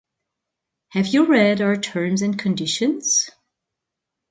[0.93, 3.29] Have you read our terms and conditions?